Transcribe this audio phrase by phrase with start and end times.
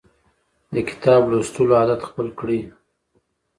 [0.73, 2.61] د کتاب لوستلو عادت خپل کړئ.